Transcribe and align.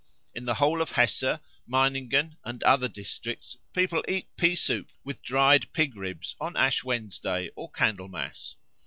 In 0.33 0.45
the 0.45 0.55
whole 0.55 0.81
of 0.81 0.93
Hesse, 0.93 1.37
Meiningen, 1.67 2.35
and 2.43 2.63
other 2.63 2.87
districts, 2.87 3.57
people 3.71 4.03
eat 4.07 4.35
pea 4.35 4.55
soup 4.55 4.91
with 5.03 5.21
dried 5.21 5.71
pig 5.73 5.95
ribs 5.95 6.35
on 6.39 6.57
Ash 6.57 6.83
Wednesday 6.83 7.51
or 7.55 7.69
Candlemas. 7.69 8.55